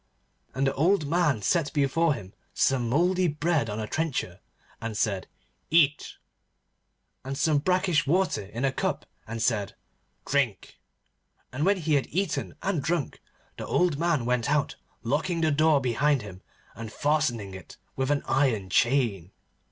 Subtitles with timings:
[0.55, 4.39] And the old man set before him some mouldy bread on a trencher
[4.81, 5.27] and said,
[5.69, 6.15] 'Eat,'
[7.23, 9.75] and some brackish water in a cup and said,
[10.25, 10.79] 'Drink,'
[11.53, 13.21] and when he had eaten and drunk,
[13.57, 16.41] the old man went out, locking the door behind him
[16.73, 19.31] and fastening it with an iron chain.